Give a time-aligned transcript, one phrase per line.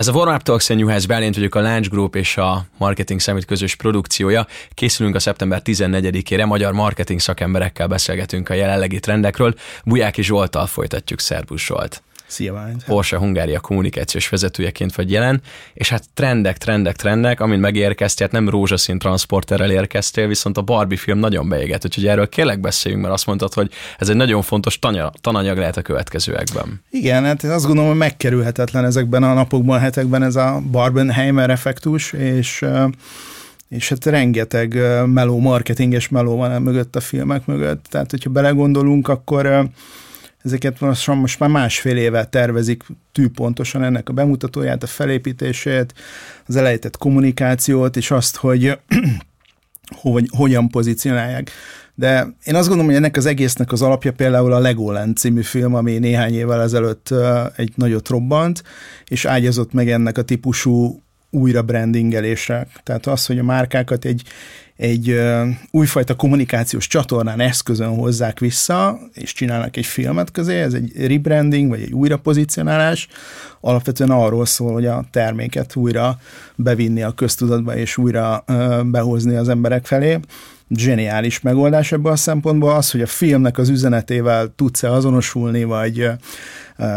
[0.00, 3.20] Ez a Warm Up Talks New House Berlin, vagyok a Lunch Group és a Marketing
[3.20, 4.46] Summit közös produkciója.
[4.74, 9.54] Készülünk a szeptember 14-ére, magyar marketing szakemberekkel beszélgetünk a jelenlegi trendekről.
[9.84, 12.02] Bujáki Zsoltal folytatjuk, Szerbus Zsolt.
[12.30, 12.84] Szia, Bálint.
[12.84, 15.42] Porsche Hungária kommunikációs vezetőjeként vagy jelen,
[15.74, 20.98] és hát trendek, trendek, trendek, amint megérkeztél, hát nem rózsaszín transporterrel érkeztél, viszont a Barbie
[20.98, 24.78] film nagyon beégett, úgyhogy erről kérlek beszéljünk, mert azt mondtad, hogy ez egy nagyon fontos
[24.78, 26.82] tanya, tananyag lehet a következőekben.
[26.90, 32.12] Igen, hát én azt gondolom, hogy megkerülhetetlen ezekben a napokban, hetekben ez a Barbenheimer effektus,
[32.12, 32.64] és
[33.68, 37.84] és hát rengeteg meló, marketinges meló van mögött a filmek mögött.
[37.88, 39.68] Tehát, hogyha belegondolunk, akkor
[40.42, 45.94] ezeket most, most már másfél éve tervezik tűpontosan ennek a bemutatóját, a felépítését,
[46.46, 48.78] az elejtett kommunikációt, és azt, hogy
[50.02, 51.50] hogy, hogyan pozícionálják.
[51.94, 55.74] De én azt gondolom, hogy ennek az egésznek az alapja például a Legoland című film,
[55.74, 57.14] ami néhány évvel ezelőtt
[57.56, 58.62] egy nagyot robbant,
[59.06, 62.66] és ágyazott meg ennek a típusú újra brandingelésre.
[62.82, 64.22] Tehát az, hogy a márkákat egy,
[64.80, 71.06] egy ö, újfajta kommunikációs csatornán, eszközön hozzák vissza, és csinálnak egy filmet közé, ez egy
[71.06, 73.08] rebranding, vagy egy újrapozicionálás,
[73.60, 76.18] alapvetően arról szól, hogy a terméket újra
[76.54, 78.44] bevinni a köztudatba, és újra
[78.84, 80.18] behozni az emberek felé.
[80.76, 82.74] Zseniális megoldás ebből a szempontból.
[82.74, 86.10] Az, hogy a filmnek az üzenetével tudsz-e azonosulni, vagy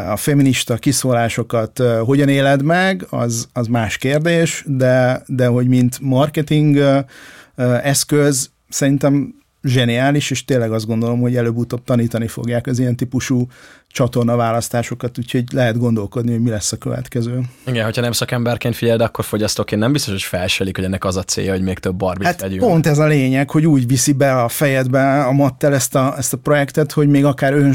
[0.09, 7.05] a feminista kiszólásokat hogyan éled meg, az, az más kérdés, de, de hogy mint marketing
[7.55, 13.47] eszköz, szerintem zseniális, és tényleg azt gondolom, hogy előbb-utóbb tanítani fogják az ilyen típusú
[13.87, 17.41] csatorna választásokat, úgyhogy lehet gondolkodni, hogy mi lesz a következő.
[17.65, 21.23] Igen, hogyha nem szakemberként figyeled, akkor fogyasztóként nem biztos, hogy felselik, hogy ennek az a
[21.23, 22.61] célja, hogy még több barbit hát tegyünk.
[22.61, 26.33] pont ez a lényeg, hogy úgy viszi be a fejedbe a Mattel ezt a, ezt
[26.33, 27.73] a projektet, hogy még akár ön,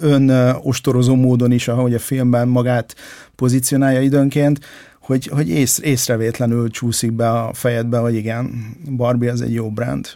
[0.00, 0.30] ön
[0.62, 2.94] ostorozó módon is, ahogy a filmben magát
[3.36, 4.58] pozícionálja időnként,
[5.00, 10.08] hogy, hogy ész, észrevétlenül csúszik be a fejedbe, hogy igen, Barbie az egy jó brand.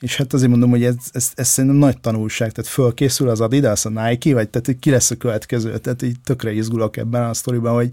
[0.00, 3.84] És hát azért mondom, hogy ez, ez, ez szerintem nagy tanulság, tehát fölkészül az Adidas,
[3.84, 7.74] a Nike, vagy tehát ki lesz a következő, tehát így tökre izgulok ebben a sztoriban,
[7.74, 7.90] hogy,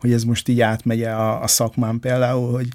[0.00, 2.68] hogy ez most így átmegy a, a szakmán például, hogy,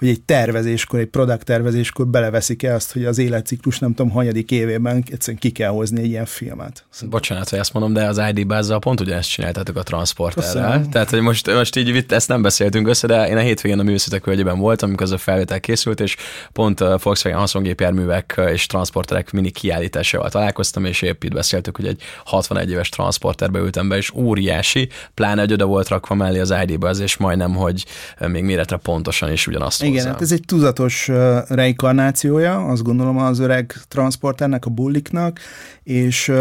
[0.00, 4.50] hogy egy tervezéskor, egy product tervezéskor beleveszik el azt, hogy az életciklus nem tudom, hanyadik
[4.50, 6.84] évében egyszerűen ki kell hozni egy ilyen filmet.
[6.90, 7.08] Szóval...
[7.08, 10.88] Bocsánat, hogy ezt mondom, de az ID bázzal pont ugyanezt csináltatok a transporterrel.
[10.88, 14.24] Tehát, hogy most, most így ezt nem beszéltünk össze, de én a hétvégén a művészetek
[14.24, 16.16] völgyében voltam, amikor az a felvétel készült, és
[16.52, 22.02] pont a Volkswagen haszongépjárművek és transporterek mini kiállításával találkoztam, és épp itt beszéltük, hogy egy
[22.24, 26.88] 61 éves transporterbe ültem be, és óriási, pláne, hogy oda volt rakva mellé az ID-be,
[26.88, 27.84] az, és majdnem, hogy
[28.18, 31.10] még méretre pontosan is ugyanazt igen, hát ez egy tudatos
[31.48, 35.38] reinkarnációja, azt gondolom az öreg transporternek, a bulliknak,
[35.82, 36.32] és,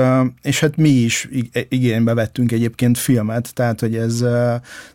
[0.41, 1.29] és hát mi is
[1.69, 4.23] igénybe vettünk egyébként filmet, tehát hogy ez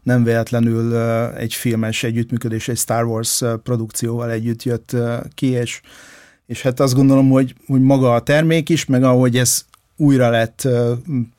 [0.03, 0.97] nem véletlenül
[1.37, 4.97] egy filmes együttműködés, egy Star Wars produkcióval együtt jött
[5.34, 5.81] ki, és,
[6.47, 9.64] és hát azt gondolom, hogy, hogy maga a termék is, meg ahogy ez
[9.97, 10.69] újra lett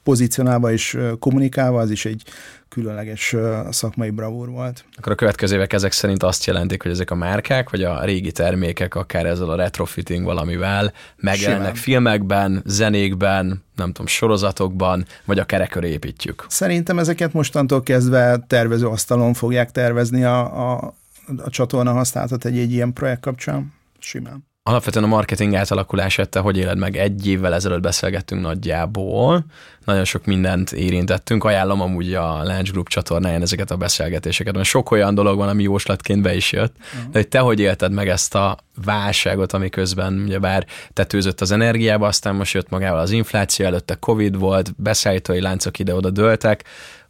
[0.04, 2.24] pozícionálva és kommunikálva, az is egy
[2.70, 3.36] különleges
[3.70, 4.86] szakmai bravúr volt.
[4.98, 8.32] Akkor a következő évek ezek szerint azt jelentik, hogy ezek a márkák, vagy a régi
[8.32, 11.82] termékek, akár ezzel a retrofitting valamivel megjelennek Simán.
[11.82, 16.46] filmekben, zenékben, nem tudom, sorozatokban, vagy a kerekör építjük.
[16.48, 20.94] Szerintem ezeket mostantól kezdve tervezőasztalon fogják tervezni a, a,
[21.38, 23.74] a csatorna használatot egy, egy ilyen projekt kapcsán.
[24.00, 24.55] Simán.
[24.70, 26.98] Alapvetően a marketing átalakulását te hogy éled meg?
[26.98, 29.46] Egy évvel ezelőtt beszélgettünk nagyjából,
[29.84, 34.92] nagyon sok mindent érintettünk, ajánlom amúgy a Lunch Group csatornáján ezeket a beszélgetéseket, mert sok
[34.92, 37.12] olyan dolog van, ami jóslatként be is jött, uh-huh.
[37.12, 42.08] de hogy te hogy élted meg ezt a válságot, ami közben ugyebár tetőzött az energiába,
[42.08, 46.64] aztán most jött magával az infláció, előtte Covid volt, beszállítói láncok ide-oda dőltek,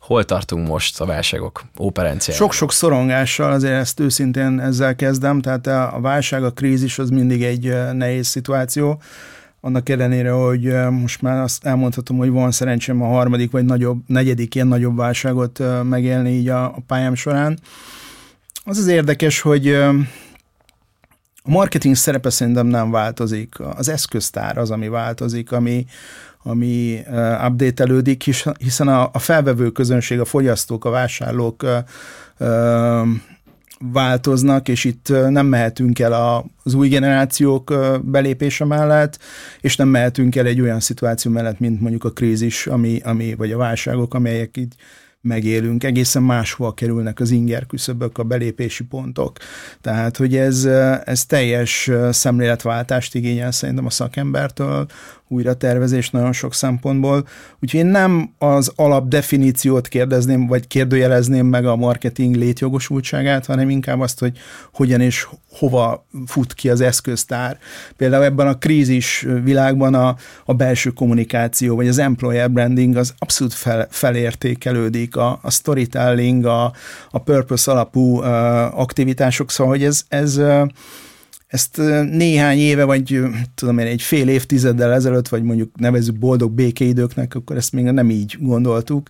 [0.06, 2.48] Hol tartunk most a válságok operenciájában?
[2.48, 7.74] Sok-sok szorongással, azért ezt őszintén ezzel kezdem, tehát a válság, a krízis az mindig egy
[7.94, 9.02] nehéz szituáció.
[9.62, 14.56] Annak ellenére, hogy most már azt elmondhatom, hogy van szerencsém a harmadik vagy nagyobb, negyedik
[14.56, 17.60] ilyen nagyobb válságot megélni így a, a pályám során.
[18.64, 19.78] Az az érdekes, hogy
[21.46, 23.60] a marketing szerepe szerintem nem változik.
[23.60, 25.86] Az eszköztár az, ami változik, ami,
[26.44, 27.00] ami
[27.48, 28.24] update-elődik,
[28.58, 31.66] hiszen a, a felvevő közönség, a fogyasztók, a vásárlók
[33.80, 39.20] változnak, és itt nem mehetünk el az új generációk belépése mellett,
[39.62, 43.52] és nem mehetünk el egy olyan szituáció mellett, mint mondjuk a krízis, ami, ami, vagy
[43.52, 44.76] a válságok, amelyek így
[45.26, 49.38] megélünk, egészen máshol kerülnek az inger küszöbök, a belépési pontok.
[49.82, 50.66] Tehát, hogy ez,
[51.06, 54.88] ez teljes szemléletváltást igényel szerintem a szakembertől,
[55.28, 57.28] újra tervezés nagyon sok szempontból.
[57.60, 64.20] Úgyhogy én nem az alapdefiníciót kérdezném, vagy kérdőjelezném meg a marketing létjogosultságát, hanem inkább azt,
[64.20, 64.38] hogy
[64.74, 67.58] hogyan és hova fut ki az eszköztár.
[67.98, 73.54] Például ebben a krízis világban a, a belső kommunikáció, vagy az employer branding az abszolút
[73.54, 76.74] fel, felértékelődik, a, a storytelling, a,
[77.12, 78.26] a purpose alapú uh,
[78.80, 80.68] aktivitások, szóval hogy ez, ez uh,
[81.56, 81.78] ezt
[82.12, 83.20] néhány éve, vagy
[83.56, 88.10] tudom én, egy fél évtizeddel ezelőtt, vagy mondjuk nevezük boldog békeidőknek, akkor ezt még nem
[88.10, 89.10] így gondoltuk,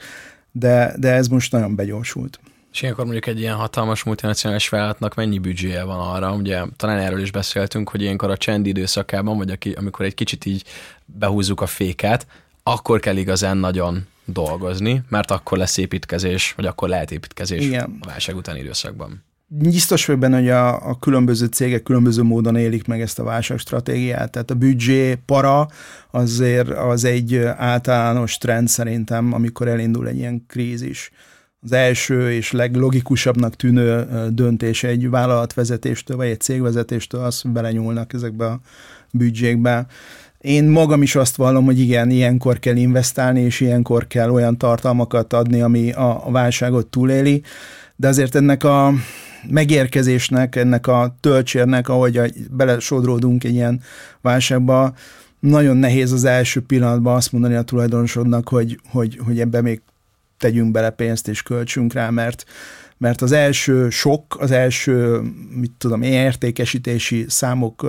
[0.51, 2.39] de, de ez most nagyon begyorsult.
[2.71, 7.21] És ilyenkor mondjuk egy ilyen hatalmas multinacionális vállalatnak mennyi büdzséje van arra, ugye talán erről
[7.21, 10.63] is beszéltünk, hogy ilyenkor a csend időszakában, vagy aki, amikor egy kicsit így
[11.05, 12.27] behúzzuk a féket,
[12.63, 17.97] akkor kell igazán nagyon dolgozni, mert akkor lesz építkezés, vagy akkor lehet építkezés Igen.
[18.01, 19.23] a válság utáni időszakban.
[19.47, 24.31] Biztos vagy benne, hogy a, a különböző cégek különböző módon élik meg ezt a válságstratégiát.
[24.31, 25.67] Tehát a büdzsé para
[26.11, 31.11] azért az egy általános trend szerintem, amikor elindul egy ilyen krízis.
[31.61, 38.45] Az első és leglogikusabbnak tűnő döntés egy vállalatvezetéstől, vagy egy cégvezetéstől az, hogy belenyúlnak ezekbe
[38.45, 38.59] a
[39.11, 39.85] büdzsékbe.
[40.39, 45.33] Én magam is azt vallom, hogy igen, ilyenkor kell investálni, és ilyenkor kell olyan tartalmakat
[45.33, 47.43] adni, ami a, a válságot túléli,
[47.95, 48.93] de azért ennek a
[49.49, 53.81] megérkezésnek, ennek a töltsérnek, ahogy belesodródunk egy ilyen
[54.21, 54.93] válságba,
[55.39, 59.81] nagyon nehéz az első pillanatban azt mondani a tulajdonosodnak, hogy, hogy, hogy ebbe még
[60.37, 62.45] tegyünk bele pénzt és költsünk rá, mert,
[62.97, 67.87] mert az első sok, az első, mit tudom, értékesítési számok,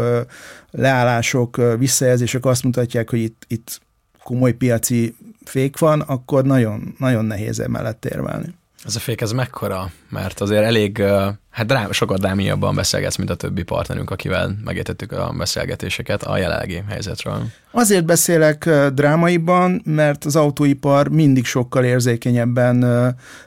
[0.71, 3.81] leállások, visszajelzések azt mutatják, hogy itt, itt
[4.23, 8.55] komoly piaci fék van, akkor nagyon, nagyon nehéz emellett érvelni.
[8.85, 9.91] Ez a fék, ez mekkora?
[10.09, 11.03] Mert azért elég,
[11.51, 16.83] hát drám, sokat drámiabban beszélgetsz, mint a többi partnerünk, akivel megértettük a beszélgetéseket a jelenlegi
[16.89, 17.43] helyzetről.
[17.71, 22.85] Azért beszélek drámaiban, mert az autóipar mindig sokkal érzékenyebben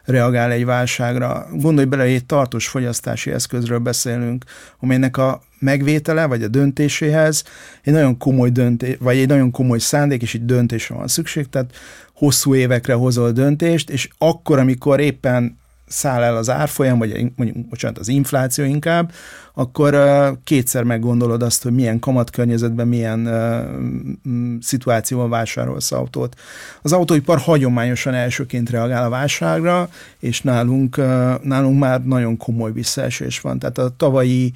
[0.04, 1.48] reagál egy válságra.
[1.52, 4.44] Gondolj bele, hogy egy tartós fogyasztási eszközről beszélünk,
[4.80, 7.44] amelynek a megvétele, vagy a döntéséhez
[7.82, 11.76] egy nagyon komoly döntés, vagy egy nagyon komoly szándék és egy döntésre van szükség, tehát
[12.20, 15.58] hosszú évekre hozol döntést, és akkor, amikor éppen
[15.88, 19.12] száll el az árfolyam, vagy mondjuk, bocsánat, az infláció inkább,
[19.54, 23.30] akkor uh, kétszer meggondolod azt, hogy milyen kamatkörnyezetben, milyen
[24.62, 26.36] szituációban vásárolsz autót.
[26.82, 29.90] Az autóipar hagyományosan elsőként reagál a válságra,
[30.20, 30.98] és nálunk,
[31.44, 33.60] nálunk már nagyon komoly visszaesés van.
[33.60, 34.54] Tehát a tavalyi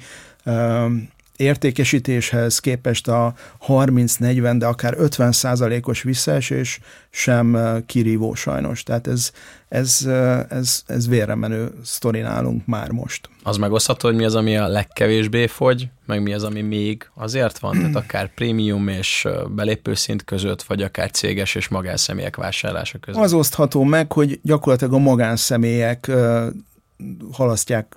[1.36, 3.34] értékesítéshez képest a
[3.66, 8.82] 30-40, de akár 50 százalékos visszaesés sem kirívó sajnos.
[8.82, 9.30] Tehát ez,
[9.68, 10.08] ez,
[10.48, 13.28] ez, ez vérre menő sztori nálunk már most.
[13.42, 17.58] Az megosztható, hogy mi az, ami a legkevésbé fogy, meg mi az, ami még azért
[17.58, 23.22] van, tehát akár prémium és belépőszint között, vagy akár céges és magánszemélyek vásárlása között.
[23.22, 26.10] Az osztható meg, hogy gyakorlatilag a magánszemélyek
[27.32, 27.96] halasztják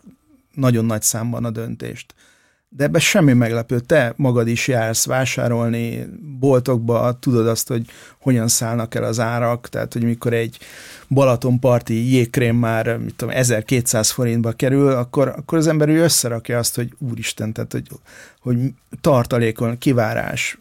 [0.53, 2.13] nagyon nagy számban a döntést
[2.77, 3.79] de ebben semmi meglepő.
[3.79, 6.05] Te magad is jársz vásárolni
[6.39, 7.85] boltokba, tudod azt, hogy
[8.19, 10.57] hogyan szállnak el az árak, tehát hogy mikor egy
[11.09, 16.75] Balatonparti jégkrém már mit tudom, 1200 forintba kerül, akkor, akkor az ember ő összerakja azt,
[16.75, 17.87] hogy úristen, tehát hogy,
[18.39, 18.57] hogy
[19.01, 20.57] tartalékon, kivárás,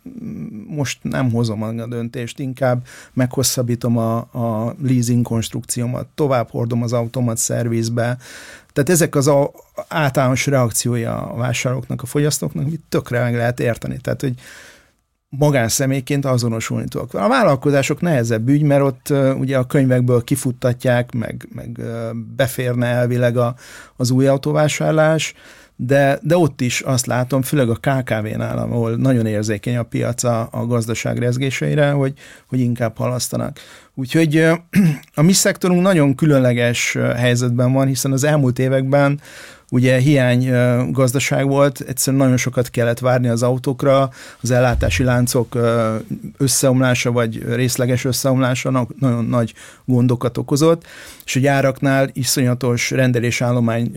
[0.67, 7.37] most nem hozom a döntést, inkább meghosszabbítom a, a leasing konstrukciómat, tovább hordom az automat
[7.37, 8.19] szervizbe,
[8.77, 9.51] tehát ezek az a
[9.89, 13.99] általános reakciója a vásárlóknak, a fogyasztóknak, amit tökre meg lehet érteni.
[13.99, 14.35] Tehát, hogy
[15.29, 17.15] magánszemélyként azonosulni tudok.
[17.15, 22.87] A vállalkozások nehezebb ügy, mert ott uh, ugye a könyvekből kifuttatják, meg, meg uh, beférne
[22.87, 23.55] elvileg a,
[23.97, 25.35] az új autóvásárlás,
[25.77, 30.49] de, de ott is azt látom, főleg a KKV-nál, ahol nagyon érzékeny a piac a,
[30.51, 32.13] a gazdaság rezgéseire, hogy,
[32.47, 33.59] hogy inkább halasztanak.
[33.95, 34.37] Úgyhogy
[35.15, 39.21] a mi szektorunk nagyon különleges helyzetben van, hiszen az elmúlt években
[39.71, 40.51] ugye hiány
[40.93, 45.59] gazdaság volt, egyszerűen nagyon sokat kellett várni az autókra, az ellátási láncok
[46.37, 49.55] összeomlása vagy részleges összeomlása nagyon nagy
[49.85, 50.87] gondokat okozott,
[51.25, 53.93] és a gyáraknál iszonyatos rendelésállomány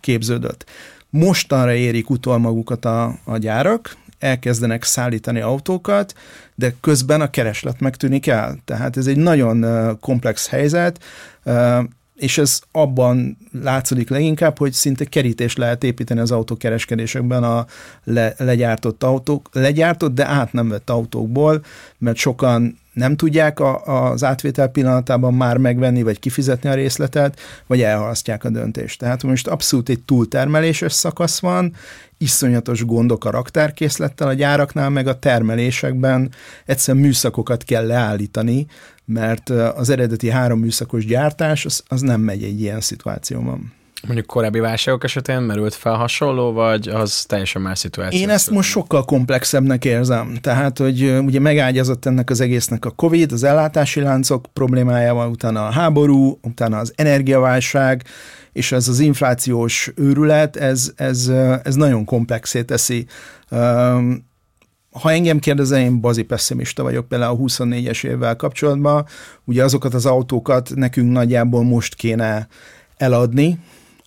[0.00, 0.64] képződött.
[1.10, 6.14] Mostanra érik utol magukat a, a gyárak, elkezdenek szállítani autókat,
[6.54, 8.56] de közben a kereslet megtűnik el.
[8.64, 9.66] Tehát ez egy nagyon
[10.00, 11.04] komplex helyzet.
[12.16, 17.66] és ez abban látszik leginkább, hogy szinte kerítést lehet építeni az autókereskedésekben a
[18.04, 21.64] le, legyártott autók, legyártott, de át nem vett autókból,
[21.98, 27.82] mert sokan nem tudják a, az átvétel pillanatában már megvenni, vagy kifizetni a részletet, vagy
[27.82, 28.98] elhalasztják a döntést.
[28.98, 31.74] Tehát most abszolút egy túltermeléses szakasz van,
[32.18, 36.30] iszonyatos gondok a raktárkészlettel a gyáraknál, meg a termelésekben
[36.66, 38.66] egyszerűen műszakokat kell leállítani,
[39.04, 43.72] mert az eredeti három műszakos gyártás az, az nem megy egy ilyen szituációban.
[44.02, 48.20] Mondjuk korábbi válságok esetén merült fel hasonló, vagy az teljesen más szituáció?
[48.20, 50.34] Én ezt most sokkal komplexebbnek érzem.
[50.40, 55.70] Tehát, hogy ugye megágyazott ennek az egésznek a Covid, az ellátási láncok problémájával, utána a
[55.70, 58.04] háború, utána az energiaválság,
[58.52, 61.28] és ez az inflációs őrület, ez, ez,
[61.62, 63.06] ez nagyon komplexé teszi.
[64.90, 69.06] Ha engem kérdezel, én bazi pessimista vagyok például a 24-es évvel kapcsolatban.
[69.44, 72.48] Ugye azokat az autókat nekünk nagyjából most kéne
[72.96, 73.58] eladni,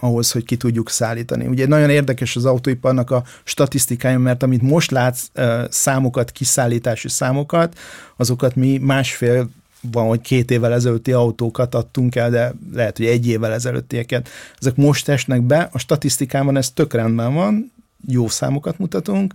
[0.04, 1.48] ahhoz, hogy ki tudjuk szállítani.
[1.48, 5.30] Ugye nagyon érdekes az autóiparnak a statisztikája, mert amit most látsz
[5.70, 7.78] számokat, kiszállítási számokat,
[8.16, 9.50] azokat mi másfél
[9.92, 14.30] van, hogy két évvel ezelőtti autókat adtunk el, de lehet, hogy egy évvel ezelőttieket.
[14.60, 17.72] Ezek most esnek be, a statisztikában ez tök rendben van,
[18.08, 19.34] jó számokat mutatunk,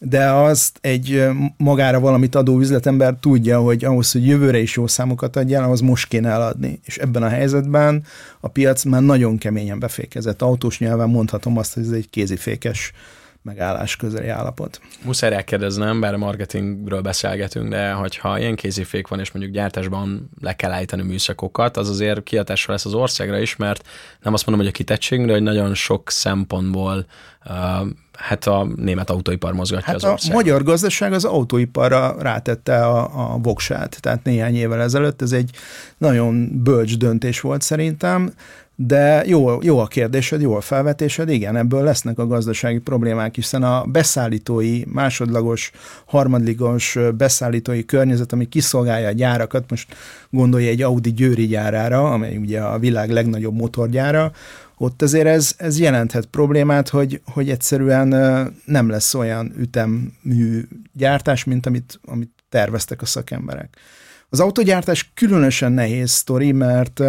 [0.00, 5.36] de azt egy magára valamit adó üzletember tudja, hogy ahhoz, hogy jövőre is jó számokat
[5.36, 6.80] adjál, ahhoz most kéne eladni.
[6.84, 8.04] És ebben a helyzetben
[8.40, 10.42] a piac már nagyon keményen befékezett.
[10.42, 12.92] Autós nyelven mondhatom azt, hogy ez egy kézifékes
[13.42, 14.80] megállás közeli állapot.
[15.04, 20.72] Muszáj rákérdeznem, bár marketingről beszélgetünk, de hogyha ilyen kézifék van, és mondjuk gyártásban le kell
[20.72, 23.86] állítani műszakokat, az azért kiatással lesz az országra is, mert
[24.22, 27.06] nem azt mondom, hogy a kitettség, de hogy nagyon sok szempontból
[27.46, 27.88] uh,
[28.20, 30.32] hát a német autóipar mozgatja hát az ország.
[30.32, 35.50] A magyar gazdaság az autóiparra rátette a, a voksát, tehát néhány évvel ezelőtt ez egy
[35.98, 38.32] nagyon bölcs döntés volt szerintem,
[38.86, 43.62] de jó, jó a kérdésed, jó a felvetésed, igen, ebből lesznek a gazdasági problémák, hiszen
[43.62, 45.70] a beszállítói, másodlagos,
[46.04, 49.94] harmadikos beszállítói környezet, ami kiszolgálja a gyárakat, most
[50.30, 54.32] gondolja egy Audi Győri gyárára, amely ugye a világ legnagyobb motorgyára,
[54.82, 58.08] ott azért ez, ez jelenthet problémát, hogy, hogy egyszerűen
[58.64, 63.76] nem lesz olyan ütemű gyártás, mint amit, amit terveztek a szakemberek.
[64.28, 67.00] Az autogyártás különösen nehéz sztori, mert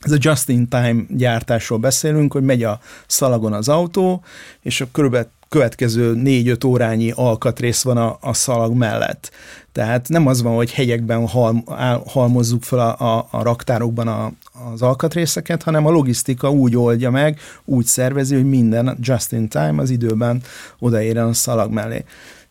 [0.00, 4.24] ez a just-in-time gyártásról beszélünk, hogy megy a szalagon az autó,
[4.60, 9.30] és a körülbelül következő négy-öt órányi alkatrész van a, a szalag mellett.
[9.72, 11.64] Tehát nem az van, hogy hegyekben hal,
[12.06, 14.32] halmozzuk fel a, a, a raktárokban a,
[14.72, 19.82] az alkatrészeket, hanem a logisztika úgy oldja meg, úgy szervezi, hogy minden just in time
[19.82, 20.42] az időben
[20.78, 22.04] odaérjen a szalag mellé.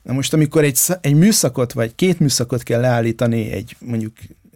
[0.04, 4.14] Na most, amikor egy, egy műszakot vagy két műszakot kell leállítani egy mondjuk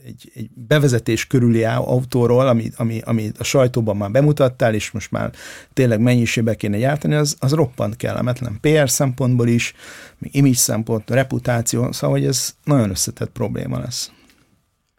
[0.08, 5.32] egy, egy bevezetés körüli autóról, ami, ami, ami a sajtóban már bemutattál, és most már
[5.74, 8.58] tényleg mennyiségbe kéne gyártani, az, az roppant kellemetlen.
[8.62, 9.74] PR szempontból is,
[10.18, 14.12] még image szempont, reputáció, szóval hogy ez nagyon összetett probléma lesz.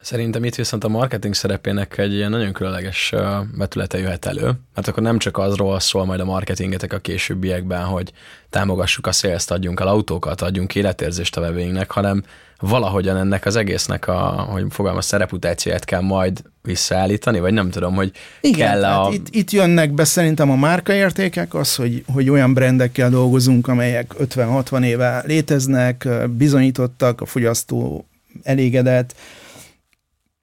[0.08, 3.14] Szerintem itt viszont a marketing szerepének egy ilyen nagyon különleges
[3.56, 8.12] vetülete jöhet elő, mert akkor nem csak azról szól majd a marketingetek a későbbiekben, hogy
[8.50, 12.22] támogassuk a szélzt, adjunk el autókat, adjunk életérzést a vevőinknek, hanem
[12.58, 14.18] valahogyan ennek az egésznek a,
[14.50, 19.12] hogy fogalmaz, reputációját kell majd visszaállítani, vagy nem tudom, hogy Igen, kell a...
[19.12, 24.84] itt, itt jönnek be szerintem a márkaértékek, az, hogy, hogy olyan brendekkel dolgozunk, amelyek 50-60
[24.84, 28.06] éve léteznek, bizonyítottak, a fogyasztó
[28.42, 29.14] elégedett,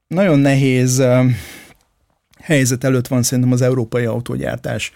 [0.07, 1.03] nagyon nehéz
[2.41, 4.91] helyzet előtt van szerintem az európai autógyártás.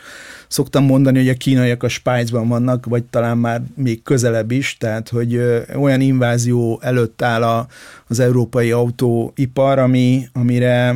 [0.47, 5.09] Szoktam mondani, hogy a kínaiak a Spájcban vannak, vagy talán már még közelebb is, tehát
[5.09, 5.41] hogy
[5.75, 7.67] olyan invázió előtt áll a,
[8.07, 10.95] az európai autóipar, ami, amire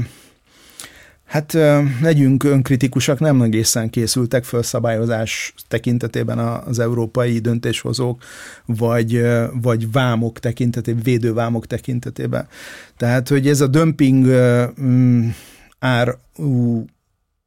[1.33, 1.53] Hát
[2.01, 8.23] legyünk önkritikusak, nem egészen készültek föl szabályozás tekintetében az európai döntéshozók,
[8.65, 9.21] vagy,
[9.61, 12.47] vagy vámok tekintetében, védővámok tekintetében.
[12.97, 14.25] Tehát, hogy ez a dömping
[14.81, 15.27] mm,
[15.79, 16.17] ár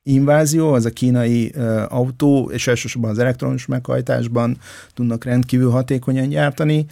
[0.03, 1.53] invázió, az a kínai
[1.89, 4.59] autó, és elsősorban az elektronos meghajtásban
[4.95, 6.87] tudnak rendkívül hatékonyan gyártani.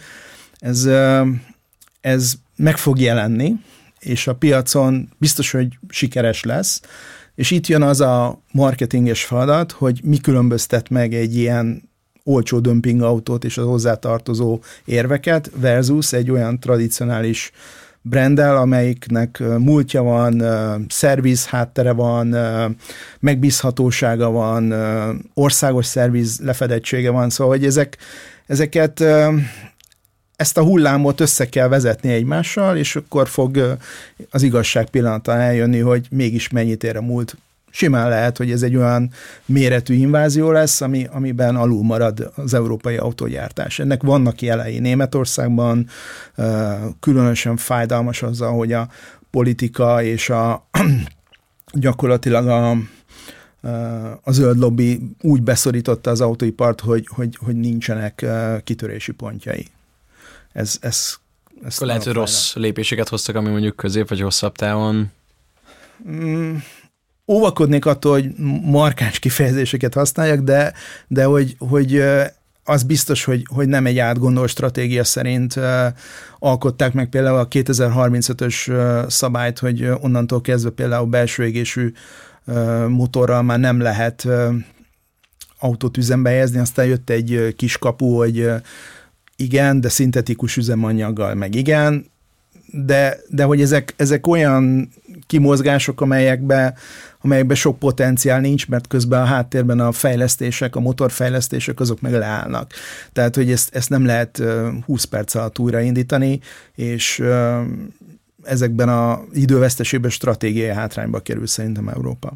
[0.59, 0.89] Ez,
[2.01, 3.55] ez meg fog jelenni,
[4.05, 6.81] és a piacon biztos, hogy sikeres lesz,
[7.35, 11.89] és itt jön az a marketinges feladat, hogy mi különböztet meg egy ilyen
[12.23, 17.51] olcsó dömping autót és az hozzátartozó érveket versus egy olyan tradicionális
[18.01, 20.43] brendel, amelyiknek múltja van,
[20.89, 22.35] szerviz háttere van,
[23.19, 24.73] megbízhatósága van,
[25.33, 27.97] országos szerviz lefedettsége van, szóval hogy ezek,
[28.47, 29.03] ezeket
[30.35, 33.77] ezt a hullámot össze kell vezetni egymással, és akkor fog
[34.29, 37.37] az igazság pillanata eljönni, hogy mégis mennyit ér a múlt.
[37.69, 39.09] Simán lehet, hogy ez egy olyan
[39.45, 43.79] méretű invázió lesz, ami, amiben alul marad az európai autógyártás.
[43.79, 45.87] Ennek vannak jelei Németországban,
[46.99, 48.87] különösen fájdalmas azzal, hogy a
[49.31, 50.67] politika és a
[51.73, 52.69] gyakorlatilag a,
[54.21, 58.25] a zöld lobby úgy beszorította az autóipart, hogy, hogy, hogy nincsenek
[58.63, 59.67] kitörési pontjai.
[60.55, 61.15] Ez, ez,
[61.65, 65.11] ez lehet, hogy rossz lépéseket hoztak, ami mondjuk közép vagy hosszabb távon.
[66.09, 66.55] Mm,
[67.27, 70.73] óvakodnék attól, hogy markáns kifejezéseket használjak, de,
[71.07, 72.03] de hogy, hogy
[72.63, 75.59] az biztos, hogy, hogy nem egy átgondolt stratégia szerint
[76.39, 81.91] alkották meg például a 2035-ös uh, szabályt, hogy onnantól kezdve például belső égésű
[82.87, 84.27] motorral már nem lehet
[85.59, 88.51] autót üzembe helyezni, aztán jött egy kis kapu, hogy
[89.35, 92.05] igen, de szintetikus üzemanyaggal meg igen,
[92.71, 94.89] de, de hogy ezek, ezek olyan
[95.27, 96.73] kimozgások, amelyekbe,
[97.21, 102.71] amelyekbe sok potenciál nincs, mert közben a háttérben a fejlesztések, a motorfejlesztések, azok meg leállnak.
[103.13, 104.43] Tehát, hogy ezt, ezt nem lehet
[104.85, 106.39] 20 perc alatt újraindítani,
[106.75, 107.23] és
[108.43, 112.33] ezekben a idővesztesében stratégiai hátrányba kerül szerintem Európa.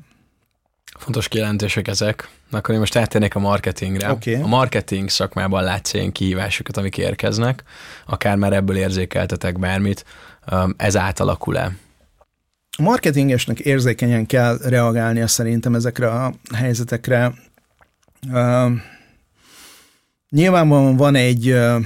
[0.97, 2.29] Fontos kijelentések ezek.
[2.51, 4.11] Akkor én most áttérnék a marketingre.
[4.11, 4.33] Okay.
[4.33, 7.63] A marketing szakmában látsz ilyen kihívásokat, amik érkeznek,
[8.05, 10.05] akár már ebből érzékeltetek bármit.
[10.77, 11.71] Ez átalakul-e?
[12.77, 17.33] A marketingesnek érzékenyen kell reagálnia szerintem ezekre a helyzetekre.
[18.31, 18.71] Uh,
[20.29, 21.85] nyilvánvalóan van egy, uh,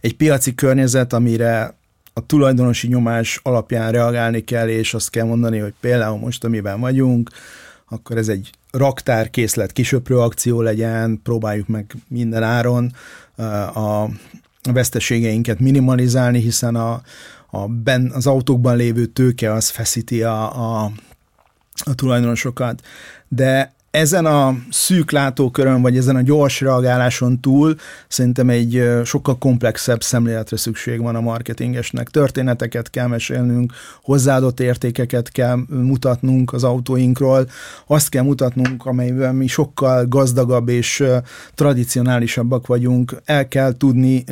[0.00, 1.79] egy piaci környezet, amire
[2.20, 7.30] a tulajdonosi nyomás alapján reagálni kell, és azt kell mondani, hogy például most, amiben vagyunk,
[7.88, 12.92] akkor ez egy raktárkészlet kisöprő akció legyen, próbáljuk meg minden áron
[13.74, 14.06] a
[14.72, 17.02] veszteségeinket minimalizálni, hiszen a,
[17.50, 20.92] a ben, az autókban lévő tőke az feszíti a, a,
[21.84, 22.82] a tulajdonosokat.
[23.28, 27.76] De ezen a szűk látókörön, vagy ezen a gyors reagáláson túl
[28.08, 32.08] szerintem egy sokkal komplexebb szemléletre szükség van a marketingesnek.
[32.08, 37.48] Történeteket kell mesélnünk, hozzáadott értékeket kell mutatnunk az autóinkról,
[37.86, 41.04] azt kell mutatnunk, amelyben mi sokkal gazdagabb és
[41.54, 43.16] tradicionálisabbak vagyunk.
[43.24, 44.24] El kell tudni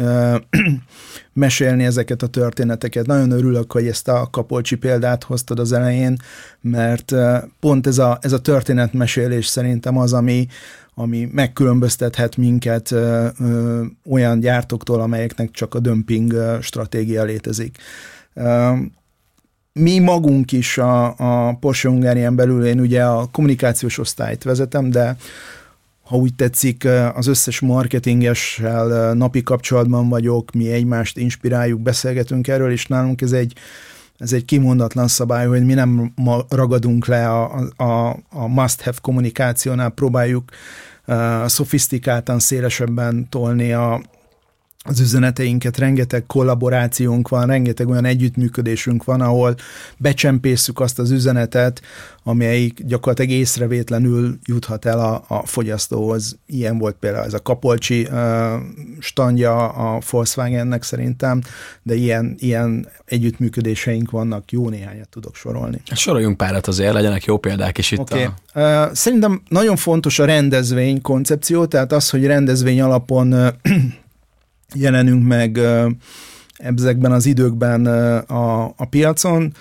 [1.38, 3.06] mesélni ezeket a történeteket.
[3.06, 6.16] Nagyon örülök, hogy ezt a Kapolcsi példát hoztad az elején,
[6.60, 7.14] mert
[7.60, 10.46] pont ez a, ez a történetmesélés szerintem az, ami,
[10.94, 17.76] ami megkülönböztethet minket ö, ö, olyan gyártóktól, amelyeknek csak a dömping stratégia létezik.
[18.34, 18.72] Ö,
[19.72, 25.16] mi magunk is a, a Porsche Hungarian belül, én ugye a kommunikációs osztályt vezetem, de
[26.08, 32.86] ha úgy tetszik, az összes marketingessel napi kapcsolatban vagyok, mi egymást inspiráljuk, beszélgetünk erről, és
[32.86, 33.52] nálunk ez egy,
[34.18, 36.12] ez egy kimondatlan szabály, hogy mi nem
[36.48, 40.50] ragadunk le a, a, a must-have kommunikációnál, próbáljuk
[41.06, 44.00] uh, szofisztikáltan, szélesebben tolni a,
[44.88, 49.54] az üzeneteinket, rengeteg kollaborációnk van, rengeteg olyan együttműködésünk van, ahol
[49.96, 51.82] becsempészük azt az üzenetet,
[52.22, 56.38] amelyik gyakorlatilag észrevétlenül juthat el a, a fogyasztóhoz.
[56.46, 58.52] Ilyen volt például ez a Kapolcsi uh,
[58.98, 61.40] standja a Volkswagennek szerintem,
[61.82, 65.80] de ilyen, ilyen együttműködéseink vannak, jó néhányat tudok sorolni.
[65.94, 67.98] Soroljunk párat azért, legyenek jó példák is itt.
[67.98, 68.24] Okay.
[68.24, 68.32] A...
[68.54, 73.48] Uh, szerintem nagyon fontos a rendezvény koncepció, tehát az, hogy rendezvény alapon uh,
[74.74, 75.60] jelenünk meg
[76.56, 77.86] ezekben az időkben
[78.26, 79.52] a, a piacon.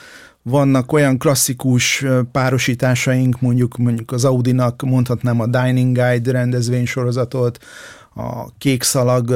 [0.42, 7.60] Vannak olyan klasszikus párosításaink, mondjuk mondjuk az Audinak mondhatnám a Dining Guide rendezvénysorozatot,
[8.18, 9.34] a kék szalag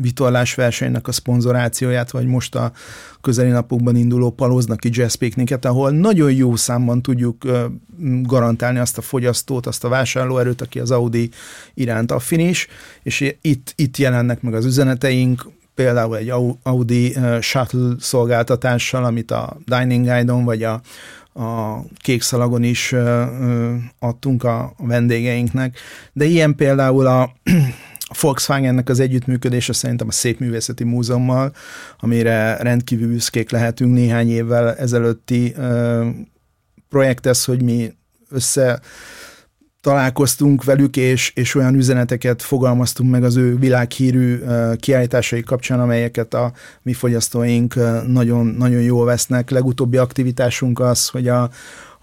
[0.00, 2.72] vitorlásversenynek a szponzorációját, vagy most a
[3.20, 7.44] közeli napokban induló Palóznaki Jazz Picnicet, ahol nagyon jó számban tudjuk
[8.22, 11.30] garantálni azt a fogyasztót, azt a vásárlóerőt, aki az Audi
[11.74, 12.66] iránt affinis,
[13.02, 20.06] és itt, itt jelennek meg az üzeneteink, például egy Audi shuttle szolgáltatással, amit a Dining
[20.06, 20.80] Guide-on vagy a,
[21.40, 22.94] a kék szalagon is
[23.98, 25.78] adtunk a vendégeinknek,
[26.12, 27.32] de ilyen például a
[28.14, 31.52] a Volkswagennek az együttműködése szerintem a Szép Művészeti Múzeummal,
[31.98, 36.06] amire rendkívül büszkék lehetünk néhány évvel ezelőtti uh,
[36.88, 37.92] projekt ez, hogy mi
[38.30, 38.80] össze
[39.80, 44.40] találkoztunk velük, és, és olyan üzeneteket fogalmaztunk meg az ő világhírű
[44.76, 47.74] kiállításai kapcsán, amelyeket a mi fogyasztóink
[48.06, 49.50] nagyon, nagyon jól vesznek.
[49.50, 51.50] Legutóbbi aktivitásunk az, hogy a,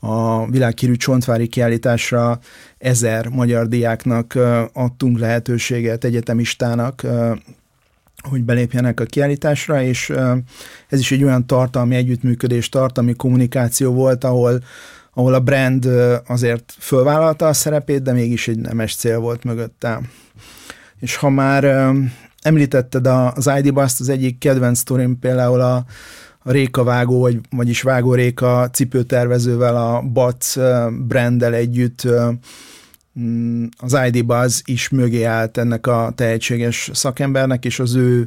[0.03, 2.39] a világhírű csontvári kiállításra
[2.77, 4.37] ezer magyar diáknak
[4.73, 7.05] adtunk lehetőséget, egyetemistának,
[8.29, 10.09] hogy belépjenek a kiállításra, és
[10.89, 14.63] ez is egy olyan tartalmi együttműködés, tartalmi kommunikáció volt, ahol,
[15.13, 15.89] ahol a brand
[16.27, 20.01] azért fölvállalta a szerepét, de mégis egy nemes cél volt mögötte.
[20.99, 21.91] És ha már
[22.41, 25.85] említetted az ID Bust, az egyik kedvenc sztorim például a,
[26.43, 30.57] Réka Vágó, vagy, vagyis Vágó Réka cipőtervezővel, a Bac
[31.07, 32.07] branddel együtt
[33.19, 38.25] mm, az ID Buzz is mögé állt ennek a tehetséges szakembernek, és az ő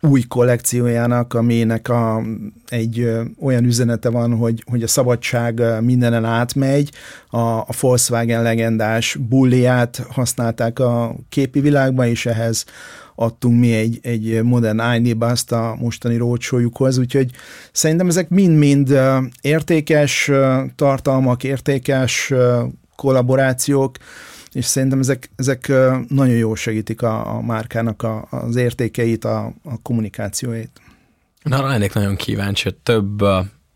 [0.00, 2.22] új kollekciójának, aminek a,
[2.68, 6.90] egy ö, olyan üzenete van, hogy, hogy a szabadság mindenen átmegy,
[7.30, 12.64] a, a Volkswagen legendás bulliát használták a képi világban, és ehhez
[13.14, 17.30] adtunk mi egy, egy modern ID Bust a mostani rócsójukhoz, úgyhogy
[17.72, 18.98] szerintem ezek mind-mind
[19.40, 20.30] értékes
[20.76, 22.32] tartalmak, értékes
[22.96, 23.96] kollaborációk,
[24.52, 25.72] és szerintem ezek, ezek
[26.08, 30.80] nagyon jól segítik a, a márkának a, az értékeit, a, a kommunikációit.
[31.42, 33.24] Na, arra lennék nagyon kíváncsi, hogy több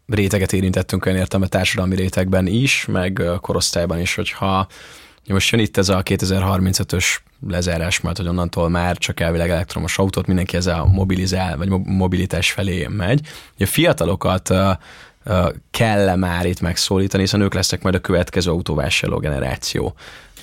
[0.06, 4.66] réteget érintettünk olyan értelme társadalmi rétegben is, meg korosztályban is, hogyha
[5.32, 7.16] most jön itt ez a 2035-ös
[7.48, 12.86] lezárás, mert hogy onnantól már csak elvileg elektromos autót, mindenki a mobilizál, vagy mobilitás felé
[12.86, 13.20] megy.
[13.58, 14.54] A fiatalokat
[15.70, 19.94] kell már itt megszólítani, hiszen ők lesznek majd a következő autóvásárló generáció.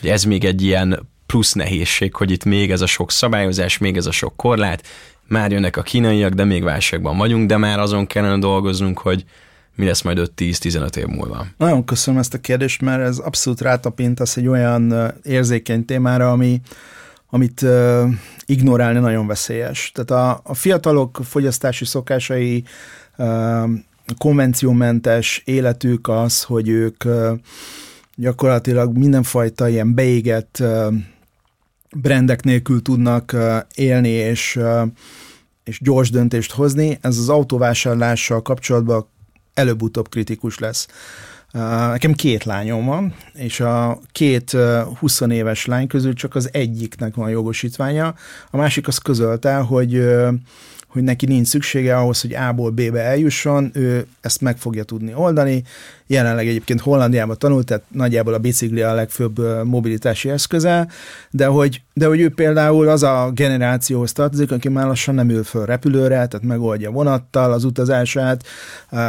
[0.02, 3.98] Ugye ez még egy ilyen plusz nehézség, hogy itt még ez a sok szabályozás, még
[3.98, 4.88] ez a sok korlát,
[5.28, 9.24] már jönnek a kínaiak, de még válságban vagyunk, de már azon kellene dolgoznunk, hogy
[9.76, 11.46] mi lesz majd 5-10-15 év múlva?
[11.58, 16.62] Nagyon köszönöm ezt a kérdést, mert ez abszolút rátapintasz egy olyan érzékeny témára, ami,
[17.30, 18.10] amit uh,
[18.46, 19.92] ignorálni nagyon veszélyes.
[19.94, 22.64] Tehát a, a fiatalok fogyasztási szokásai,
[23.18, 23.70] uh,
[24.18, 27.40] konvenciómentes életük az, hogy ők uh,
[28.16, 30.94] gyakorlatilag mindenfajta ilyen beégett uh,
[31.96, 34.82] brendek nélkül tudnak uh, élni, és, uh,
[35.64, 36.98] és gyors döntést hozni.
[37.02, 39.14] Ez az autóvásárlással kapcsolatban
[39.56, 40.88] előbb-utóbb kritikus lesz.
[41.52, 44.58] Nekem két lányom van, és a két
[45.00, 48.16] 20 éves lány közül csak az egyiknek van jogosítványa,
[48.52, 50.06] a másik az közölte, hogy
[50.96, 55.64] hogy neki nincs szüksége ahhoz, hogy A-ból B-be eljusson, ő ezt meg fogja tudni oldani.
[56.08, 60.88] Jelenleg egyébként Hollandiában tanult, tehát nagyjából a bicikli a legfőbb mobilitási eszköze,
[61.30, 65.44] de hogy, de hogy ő például az a generációhoz tartozik, aki már lassan nem ül
[65.44, 68.44] föl repülőre, tehát megoldja vonattal az utazását.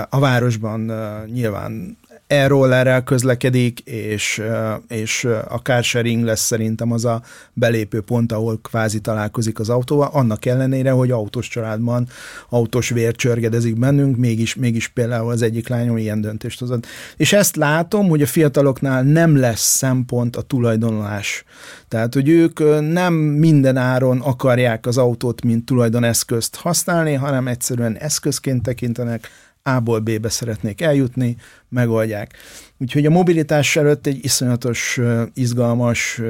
[0.09, 0.93] A városban
[1.33, 1.97] nyilván
[2.27, 4.43] e-rollerrel közlekedik, és,
[4.89, 10.45] és a carsharing lesz szerintem az a belépő pont, ahol kvázi találkozik az autóval, annak
[10.45, 12.09] ellenére, hogy autós családban
[12.49, 16.87] autós vér csörgedezik bennünk, mégis, mégis például az egyik lányom ilyen döntést hozott.
[17.17, 21.45] És ezt látom, hogy a fiataloknál nem lesz szempont a tulajdonlás.
[21.89, 22.59] Tehát, hogy ők
[22.93, 29.31] nem minden áron akarják az autót, mint tulajdoneszközt használni, hanem egyszerűen eszközként tekintenek,
[29.67, 31.37] a-ból B-be szeretnék eljutni,
[31.69, 32.35] megoldják.
[32.79, 35.01] Úgyhogy a mobilitás előtt egy iszonyatos,
[35.35, 36.21] izgalmas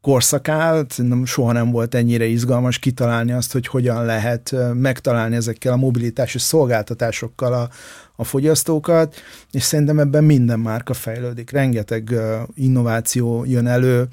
[0.00, 5.72] korszak állt, szerintem soha nem volt ennyire izgalmas kitalálni azt, hogy hogyan lehet megtalálni ezekkel
[5.72, 7.68] a mobilitási szolgáltatásokkal a,
[8.16, 9.14] a fogyasztókat,
[9.50, 11.50] és szerintem ebben minden márka fejlődik.
[11.50, 12.14] Rengeteg
[12.54, 14.08] innováció jön elő,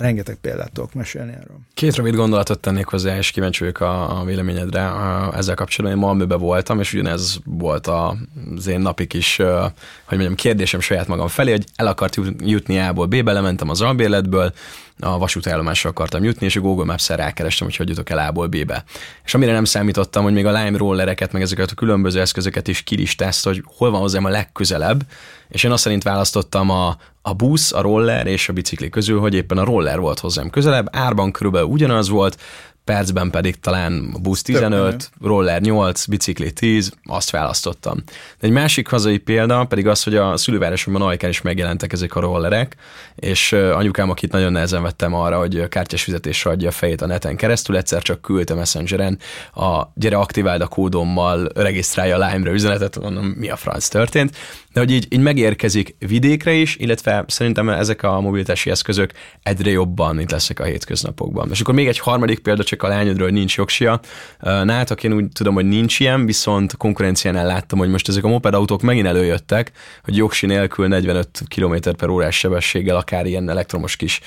[0.00, 1.58] rengeteg példát tudok mesélni erről.
[1.74, 6.00] Két rövid gondolatot tennék hozzá, és kíváncsi vagyok a, a véleményedre a, ezzel kapcsolatban.
[6.00, 8.16] Én Malmöbe voltam, és ugyanez volt a,
[8.56, 13.06] az én napik is, hogy mondjam, kérdésem saját magam felé, hogy el akart jutni A-ból
[13.06, 14.52] B-be, lementem az albérletből,
[15.00, 18.84] a vasútállomásra akartam jutni, és a Google Maps-en rákerestem, hogy hogy jutok el A-ból B-be.
[19.24, 22.82] És amire nem számítottam, hogy még a Lime rollereket, meg ezeket a különböző eszközöket is
[22.82, 25.02] kilistázta, hogy hol van hozzám a legközelebb,
[25.48, 29.34] és én azt szerint választottam a, a busz, a roller és a bicikli közül, hogy
[29.34, 32.36] éppen a roller volt hozzám közelebb, árban körülbelül ugyanaz volt,
[32.84, 38.02] percben pedig talán busz 15, roller 8, bicikli 10, azt választottam.
[38.40, 42.20] De egy másik hazai példa pedig az, hogy a szülővárosomban Ajkán is megjelentek ezek a
[42.20, 42.76] rollerek,
[43.14, 47.36] és anyukám, akit nagyon nehezen vettem arra, hogy kártyás fizetésre adja a fejét a neten
[47.36, 49.18] keresztül, egyszer csak küldte Messengeren
[49.54, 54.36] a gyere aktiváld a kódommal, regisztrálja a Lime-ra üzenetet, mondom, mi a franc történt,
[54.72, 60.20] de hogy így, így megérkezik vidékre is, illetve szerintem ezek a mobilitási eszközök egyre jobban
[60.20, 61.48] itt lesznek a hétköznapokban.
[61.50, 64.00] És akkor még egy harmadik példa, csak a lányodról nincs jogsia.
[64.40, 68.82] Nátok én úgy tudom, hogy nincs ilyen, viszont konkurenciánál láttam, hogy most ezek a mopedautók
[68.82, 74.20] megint előjöttek, hogy jogsi nélkül 45 km per órás sebességgel akár ilyen elektromos kis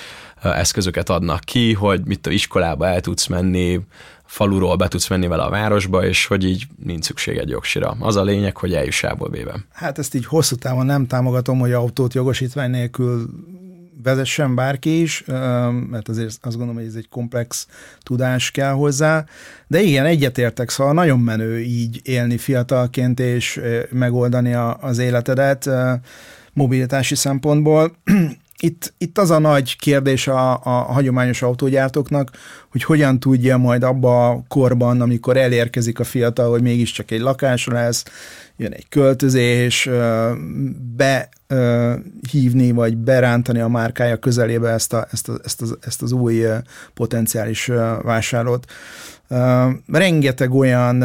[0.44, 3.80] eszközöket adnak ki, hogy mit a iskolába el tudsz menni,
[4.26, 7.96] faluról be tudsz menni vele a városba, és hogy így nincs szükség egy jogsira.
[8.00, 12.14] Az a lényeg, hogy eljuss A-ból Hát ezt így hosszú távon nem támogatom, hogy autót
[12.14, 13.30] jogosítvány nélkül
[14.04, 15.24] vezessen bárki is,
[15.90, 17.68] mert azért azt gondolom, hogy ez egy komplex
[18.00, 19.26] tudás kell hozzá,
[19.68, 25.70] de igen, egyetértek, szóval nagyon menő így élni fiatalként és megoldani az életedet
[26.54, 27.96] mobilitási szempontból.
[28.60, 32.30] Itt, itt az a nagy kérdés a, a hagyományos autógyártóknak,
[32.72, 37.66] hogy hogyan tudja majd abba a korban, amikor elérkezik a fiatal, hogy mégiscsak egy lakás
[37.66, 38.04] lesz,
[38.58, 39.90] jön egy költözés,
[40.96, 46.46] behívni vagy berántani a márkája közelébe ezt, a, ezt, a, ezt, az, ezt az új
[46.94, 48.72] potenciális vásárlót.
[49.88, 51.04] Rengeteg olyan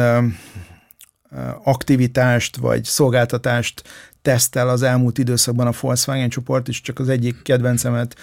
[1.63, 3.83] aktivitást vagy szolgáltatást
[4.29, 8.15] tesztel az elmúlt időszakban a Volkswagen csoport, és csak az egyik kedvencemet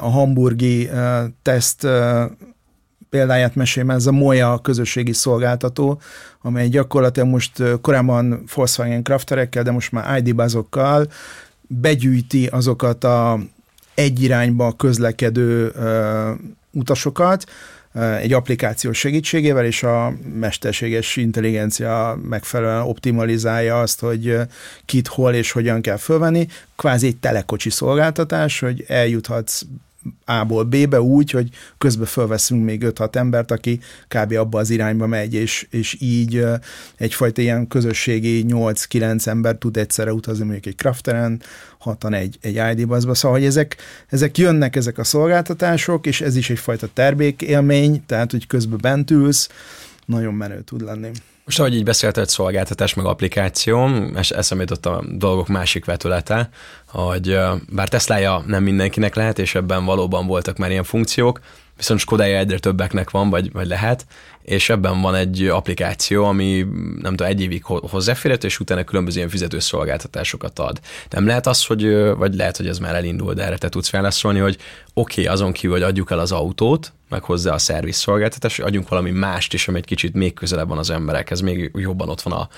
[0.00, 0.90] a hamburgi
[1.42, 1.86] teszt
[3.10, 6.00] példáját mesélem, ez a Moja közösségi szolgáltató,
[6.42, 11.06] amely gyakorlatilag most korábban Volkswagen crafterekkel, de most már ID bazokkal
[11.60, 13.38] begyűjti azokat a
[13.94, 15.72] egy irányba közlekedő
[16.70, 17.44] utasokat,
[18.20, 24.36] egy applikáció segítségével, és a mesterséges intelligencia megfelelően optimalizálja azt, hogy
[24.84, 26.46] kit, hol és hogyan kell fölvenni.
[26.76, 29.62] Kvázi egy telekocsi szolgáltatás, hogy eljuthatsz
[30.24, 34.32] a-ból B-be úgy, hogy közben fölveszünk még 5-6 embert, aki kb.
[34.32, 36.44] abba az irányba megy, és, és így
[36.96, 41.42] egyfajta ilyen közösségi 8-9 ember tud egyszerre utazni mondjuk egy crafteren,
[41.78, 43.14] hatan egy, egy ID buszba.
[43.14, 43.76] Szóval, hogy ezek,
[44.08, 49.48] ezek jönnek, ezek a szolgáltatások, és ez is egyfajta termékélmény, tehát, hogy közben bent ülsz,
[50.06, 51.10] nagyon menő tud lenni.
[51.44, 56.48] Most, ahogy így beszélted, szolgáltatás meg applikáció, és eszembe jutott a dolgok másik vetülete,
[56.86, 61.40] hogy bár Teslája nem mindenkinek lehet, és ebben valóban voltak már ilyen funkciók,
[61.76, 64.06] viszont Skodája egyre többeknek van, vagy, vagy lehet,
[64.44, 66.66] és ebben van egy applikáció, ami
[67.00, 70.80] nem tudom, egy évig hozzáférhető, és utána különböző ilyen fizető szolgáltatásokat ad.
[71.10, 74.38] Nem lehet az, hogy, vagy lehet, hogy ez már elindul, de erre te tudsz válaszolni,
[74.38, 74.56] hogy
[74.94, 78.66] oké, okay, azon kívül, hogy adjuk el az autót, meg hozzá a szerviz szolgáltatás, hogy
[78.66, 82.22] adjunk valami mást is, ami egy kicsit még közelebb van az emberekhez, még jobban ott
[82.22, 82.48] van a,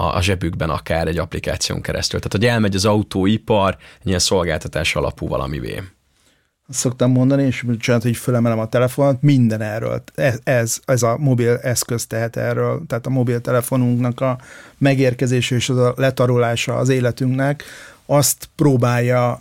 [0.00, 2.20] a, a zsebükben akár egy applikáción keresztül.
[2.20, 5.82] Tehát, hogy elmegy az autóipar egy ilyen szolgáltatás alapú valamivé.
[6.68, 10.02] Azt szoktam mondani, és csinált, hogy fölemelem a telefonot, minden erről.
[10.44, 12.82] Ez, ez, a mobil eszköz tehet erről.
[12.86, 14.38] Tehát a mobiltelefonunknak a
[14.78, 17.64] megérkezése és a letarolása az életünknek,
[18.06, 19.38] azt próbálja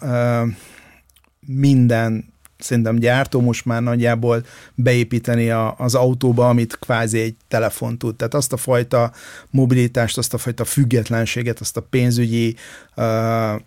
[1.40, 8.16] minden szerintem gyártó most már nagyjából beépíteni a, az autóba, amit kvázi egy telefon tud.
[8.16, 9.12] Tehát azt a fajta
[9.50, 12.56] mobilitást, azt a fajta függetlenséget, azt a pénzügyi
[12.96, 13.62] uh,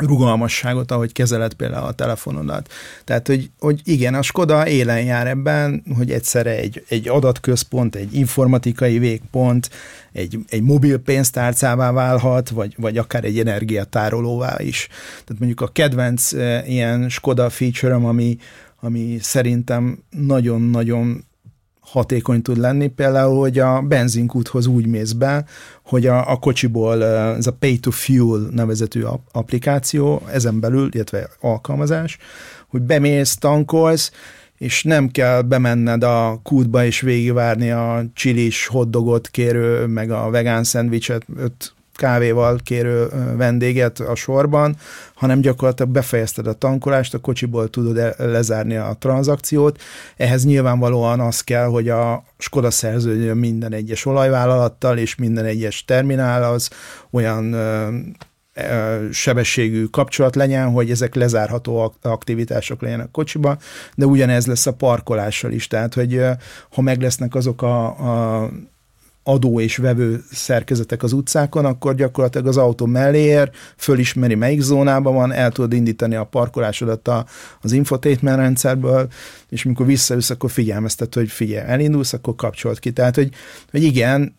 [0.00, 2.72] rugalmasságot, ahogy kezeled például a telefonodat.
[3.04, 8.14] Tehát, hogy, hogy igen, a Skoda élen jár ebben, hogy egyszerre egy, egy adatközpont, egy
[8.14, 9.70] informatikai végpont,
[10.12, 14.88] egy, egy mobil pénztárcává válhat, vagy, vagy akár egy energiatárolóvá is.
[15.10, 18.38] Tehát mondjuk a kedvenc e, ilyen Skoda feature ami,
[18.80, 21.24] ami szerintem nagyon-nagyon
[21.84, 25.44] hatékony tud lenni, például, hogy a benzinkúthoz úgy mész be,
[25.82, 32.18] hogy a, a kocsiból ez a Pay to Fuel nevezetű applikáció, ezen belül, illetve alkalmazás,
[32.68, 34.12] hogy bemész, tankolsz,
[34.58, 40.64] és nem kell bemenned a kútba és végigvárni a csilis hotdogot kérő, meg a vegán
[40.64, 44.76] szendvicset öt kávéval kérő vendéget a sorban,
[45.14, 49.80] hanem gyakorlatilag befejezted a tankolást, a kocsiból tudod lezárni a tranzakciót.
[50.16, 56.52] Ehhez nyilvánvalóan az kell, hogy a Skoda szerződjön minden egyes olajvállalattal, és minden egyes terminál
[56.52, 56.70] az
[57.10, 57.56] olyan
[59.12, 63.56] sebességű kapcsolat legyen, hogy ezek lezárható aktivitások legyenek a kocsiba,
[63.94, 66.20] de ugyanez lesz a parkolással is, tehát hogy
[66.70, 68.50] ha meg lesznek azok a, a
[69.24, 75.14] adó és vevő szerkezetek az utcákon, akkor gyakorlatilag az autó mellé ér, fölismeri melyik zónában
[75.14, 77.26] van, el tudod indítani a parkolásodat a,
[77.60, 79.08] az infotainment rendszerből,
[79.48, 82.92] és mikor visszajössz, akkor figyelmeztet, hogy figyelj, elindulsz, akkor kapcsolt ki.
[82.92, 83.28] Tehát, hogy,
[83.70, 84.34] hogy igen,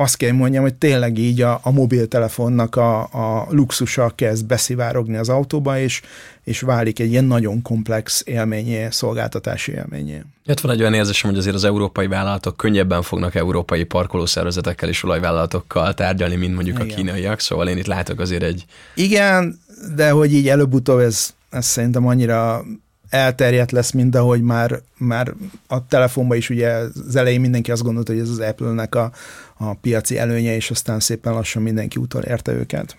[0.00, 5.28] azt kell mondjam, hogy tényleg így a, a mobiltelefonnak a, a luxusa kezd beszivárogni az
[5.28, 6.00] autóba, és,
[6.44, 10.22] és válik egy ilyen nagyon komplex élményé, szolgáltatási élményé.
[10.44, 15.02] Itt van egy olyan érzésem, hogy azért az európai vállalatok könnyebben fognak európai parkolószervezetekkel és
[15.02, 16.90] olajvállalatokkal tárgyalni, mint mondjuk Igen.
[16.90, 18.64] a kínaiak, szóval én itt látok azért egy...
[18.94, 19.60] Igen,
[19.96, 22.64] de hogy így előbb-utóbb ez, ez szerintem annyira
[23.10, 25.34] elterjedt lesz, mint ahogy már, már
[25.66, 29.12] a telefonban is ugye az elején mindenki azt gondolta, hogy ez az Apple-nek a,
[29.56, 32.96] a piaci előnye, és aztán szépen lassan mindenki utol érte őket.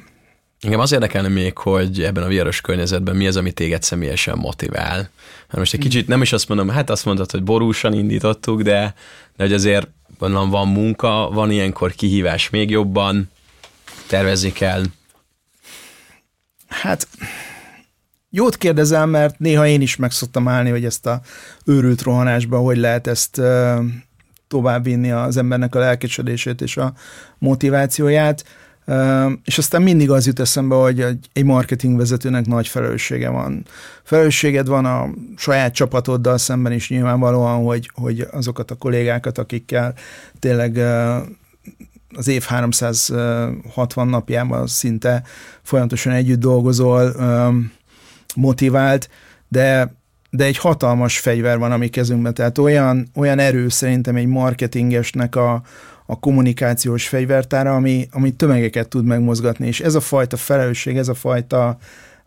[0.61, 4.95] Engem az érdekelne még, hogy ebben a vírus környezetben mi az, ami téged személyesen motivál.
[4.95, 8.93] Mert most egy kicsit nem is azt mondom, hát azt mondtad, hogy borúsan indítottuk, de,
[9.37, 13.29] de hogy azért van, van munka, van ilyenkor kihívás még jobban,
[14.07, 14.83] tervezni kell.
[16.67, 17.07] Hát
[18.33, 21.21] Jót kérdezel, mert néha én is meg szoktam állni, hogy ezt a
[21.65, 23.41] őrült rohanásba, hogy lehet ezt
[24.47, 26.93] továbbvinni az embernek a lelkesedését és a
[27.37, 28.43] motivációját.
[29.43, 33.65] És aztán mindig az jut eszembe, hogy egy marketingvezetőnek nagy felelőssége van.
[34.03, 39.93] Felelősséged van a saját csapatoddal szemben is nyilvánvalóan, hogy, hogy azokat a kollégákat, akikkel
[40.39, 40.77] tényleg
[42.13, 45.23] az év 360 napjában szinte
[45.61, 47.13] folyamatosan együtt dolgozol,
[48.35, 49.09] motivált,
[49.47, 49.93] de,
[50.29, 55.35] de egy hatalmas fegyver van a mi kezünkben, tehát olyan, olyan erő szerintem egy marketingesnek
[55.35, 55.61] a,
[56.05, 61.13] a kommunikációs fegyvertára, ami, ami tömegeket tud megmozgatni, és ez a fajta felelősség, ez a
[61.13, 61.77] fajta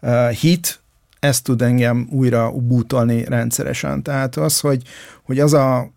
[0.01, 0.81] uh, hit,
[1.21, 4.03] ezt tud engem újra bútolni rendszeresen.
[4.03, 4.83] Tehát az, hogy,
[5.23, 5.91] hogy az a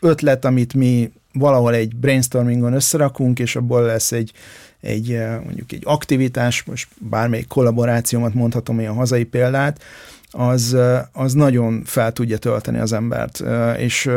[0.00, 4.32] ötlet, amit mi valahol egy brainstormingon összerakunk, és abból lesz egy,
[4.80, 9.82] egy mondjuk egy aktivitás, most bármelyik kollaborációmat mondhatom, ilyen hazai példát,
[10.30, 10.76] az,
[11.12, 13.42] az nagyon fel tudja tölteni az embert.
[13.78, 14.10] És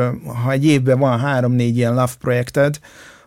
[0.44, 2.80] ha egy évben van három-négy ilyen love projekted,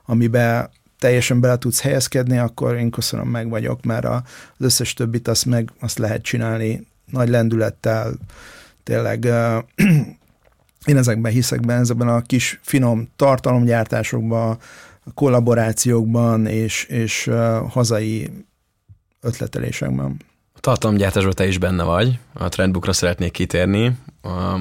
[0.05, 4.21] amiben teljesen bele tudsz helyezkedni, akkor én köszönöm, meg vagyok, mert az
[4.59, 8.13] összes többit azt meg azt lehet csinálni nagy lendülettel,
[8.83, 9.25] tényleg
[10.91, 14.59] én ezekben hiszek benne, ezekben a kis finom tartalomgyártásokban,
[15.15, 17.31] kollaborációkban és, és
[17.69, 18.31] hazai
[19.21, 20.17] ötletelésekben.
[20.55, 23.97] A tartalomgyártásban te is benne vagy, a Trendbookra szeretnék kitérni.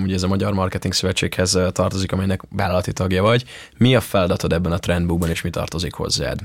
[0.04, 3.46] Ugye ez a Magyar Marketing Szövetséghez tartozik, amelynek vállalati tagja vagy.
[3.78, 6.40] Mi a feladatod ebben a Trendbookban, és mi tartozik hozzád?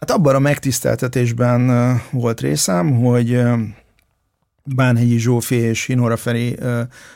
[0.00, 1.70] Hát abban a megtiszteltetésben
[2.10, 3.40] volt részem, hogy
[4.64, 6.56] Bánhegyi Zsófi és Hinora Feri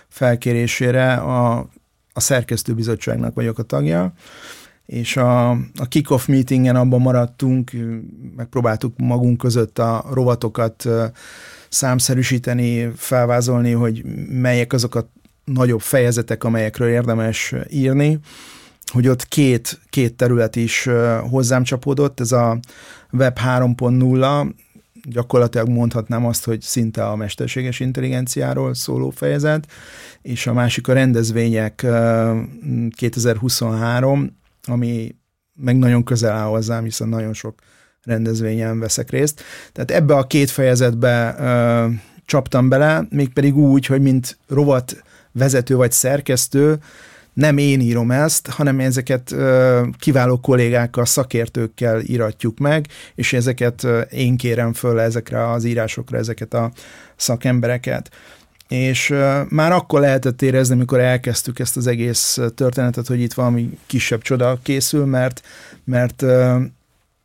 [0.08, 1.68] felkérésére a,
[2.12, 4.12] a szerkesztőbizottságnak vagyok a tagja,
[4.86, 7.70] és a, a kick-off meetingen abban maradtunk,
[8.36, 10.88] megpróbáltuk magunk között a rovatokat
[11.68, 15.10] számszerűsíteni, felvázolni, hogy melyek azok a
[15.44, 18.18] nagyobb fejezetek, amelyekről érdemes írni,
[18.92, 20.88] hogy ott két, két terület is
[21.30, 22.58] hozzám csapódott, ez a
[23.12, 24.52] Web 3.0,
[25.02, 29.66] gyakorlatilag mondhatnám azt, hogy szinte a mesterséges intelligenciáról szóló fejezet,
[30.22, 31.86] és a másik a rendezvények
[32.90, 35.14] 2023, ami
[35.54, 37.54] meg nagyon közel áll hozzám, hiszen nagyon sok
[38.02, 39.42] rendezvényen veszek részt.
[39.72, 41.88] Tehát ebbe a két fejezetbe ö,
[42.26, 46.78] csaptam bele, mégpedig úgy, hogy mint rovat vezető vagy szerkesztő,
[47.32, 54.00] nem én írom ezt, hanem ezeket ö, kiváló kollégákkal, szakértőkkel íratjuk meg, és ezeket ö,
[54.00, 56.70] én kérem föl ezekre az írásokra, ezeket a
[57.16, 58.10] szakembereket
[58.72, 59.14] és
[59.48, 64.58] már akkor lehetett érezni, amikor elkezdtük ezt az egész történetet, hogy itt valami kisebb csoda
[64.62, 65.40] készül, mert,
[65.84, 66.24] mert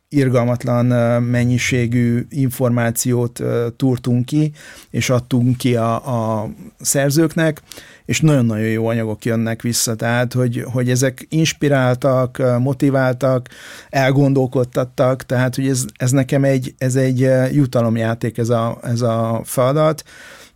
[0.08, 0.86] irgalmatlan
[1.22, 3.42] mennyiségű információt
[3.76, 4.52] túrtunk ki,
[4.90, 5.94] és adtunk ki a,
[6.40, 6.48] a
[6.80, 7.62] szerzőknek,
[8.04, 13.48] és nagyon-nagyon jó anyagok jönnek vissza, tehát, hogy, hogy ezek inspiráltak, motiváltak,
[13.90, 20.04] elgondolkodtattak, tehát, hogy ez, ez nekem egy, ez egy jutalomjáték ez a, ez a feladat,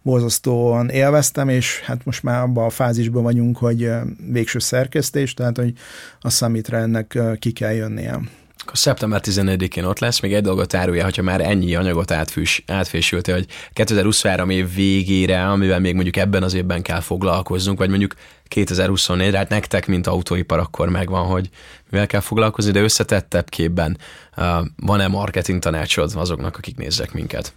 [0.03, 3.91] borzasztóan élveztem, és hát most már abban a fázisban vagyunk, hogy
[4.31, 5.73] végső szerkesztés, tehát hogy
[6.21, 8.21] a summitre ennek ki kell jönnie.
[8.63, 13.27] Akkor szeptember 14-én ott lesz, még egy dolgot árulja, hogyha már ennyi anyagot átfűs, átfésült,
[13.27, 18.15] hogy 2023 év végére, amivel még mondjuk ebben az évben kell foglalkoznunk, vagy mondjuk
[18.55, 21.49] 2024-re, hát nektek, mint autóipar akkor megvan, hogy
[21.91, 23.99] mivel kell foglalkozni, de összetettebb képben
[24.37, 24.45] uh,
[24.77, 27.53] van-e marketing tanácsod azoknak, akik nézzek minket?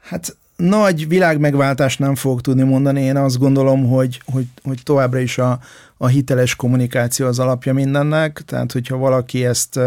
[0.00, 3.00] Hát nagy világmegváltást nem fog tudni mondani.
[3.00, 5.58] Én azt gondolom, hogy, hogy, hogy továbbra is a,
[5.96, 8.42] a hiteles kommunikáció az alapja mindennek.
[8.46, 9.80] Tehát, hogyha valaki ezt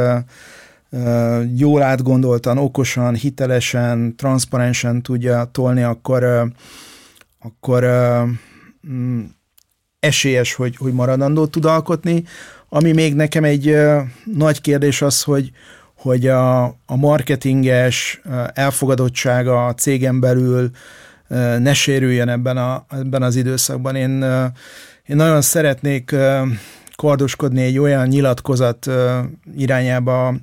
[1.56, 6.52] jól átgondoltan, okosan, hitelesen, transzparensen tudja tolni, akkor,
[7.40, 7.86] akkor
[8.90, 9.24] mm,
[10.00, 12.24] esélyes, hogy, hogy maradandót tud alkotni.
[12.70, 13.76] Ami még nekem egy
[14.24, 15.52] nagy kérdés az, hogy,
[15.98, 18.22] hogy a, a marketinges
[18.54, 20.70] elfogadottsága a cégen belül
[21.60, 23.96] ne sérüljön ebben, a, ebben az időszakban.
[23.96, 24.24] Én,
[25.06, 26.16] én nagyon szeretnék
[26.96, 28.88] kardoskodni egy olyan nyilatkozat
[29.58, 30.36] irányába,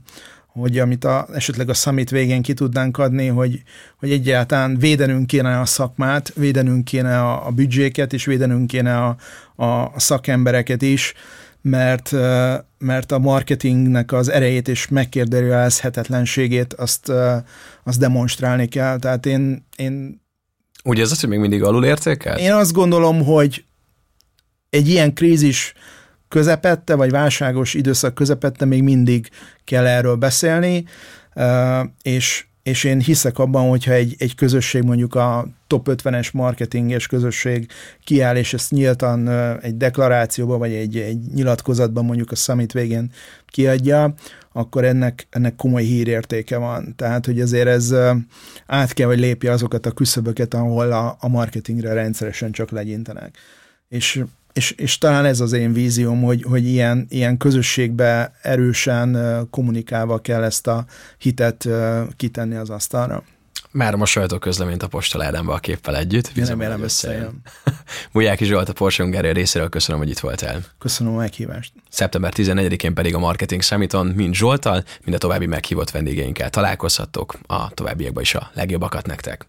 [0.47, 3.62] hogy amit a, esetleg a summit végén ki tudnánk adni, hogy,
[3.99, 9.17] hogy egyáltalán védenünk kéne a szakmát, védenünk kéne a, a büdzséket, és védenünk kéne a,
[9.64, 11.14] a szakembereket is,
[11.64, 12.11] mert,
[12.79, 17.12] mert a marketingnek az erejét és megkérdőjelezhetetlenségét azt,
[17.85, 18.98] azt demonstrálni kell.
[18.98, 20.22] Tehát én, én
[20.83, 22.38] Úgy érzed, hogy még mindig alul értékel?
[22.38, 23.64] Én azt gondolom, hogy
[24.70, 25.72] egy ilyen krízis
[26.28, 29.28] közepette, vagy válságos időszak közepette még mindig
[29.64, 30.84] kell erről beszélni,
[32.03, 37.67] és és én hiszek abban, hogyha egy, egy közösség, mondjuk a top 50-es marketinges közösség
[38.05, 39.29] kiáll, és ezt nyíltan
[39.61, 43.11] egy deklarációban, vagy egy, egy nyilatkozatban mondjuk a summit végén
[43.47, 44.15] kiadja,
[44.53, 46.95] akkor ennek, ennek komoly hírértéke van.
[46.97, 47.95] Tehát, hogy azért ez
[48.67, 53.37] át kell, hogy lépje azokat a küszöböket, ahol a, a marketingre rendszeresen csak legyintenek.
[53.89, 54.23] És
[54.55, 59.18] és, és talán ez az én vízióm, hogy, hogy ilyen, ilyen közösségbe erősen
[59.50, 60.84] kommunikálva kell ezt a
[61.18, 61.68] hitet
[62.16, 63.22] kitenni az asztalra.
[63.70, 66.30] Már most közleményt a postaládamba a képpel együtt.
[66.34, 67.40] Bízom, remélem összejön.
[68.12, 70.64] Bujáki Zsolt a Porsche Hungária részéről köszönöm, hogy itt voltál.
[70.78, 71.72] Köszönöm a meghívást.
[71.90, 77.70] Szeptember 11-én pedig a Marketing Summiton mind Zsoltal, mind a további meghívott vendégeinkkel találkozhattok, a
[77.70, 79.48] továbbiakban is a legjobbakat nektek.